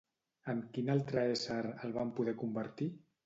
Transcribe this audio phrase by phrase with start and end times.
[0.53, 2.89] En quin altre ésser el van poder convertir?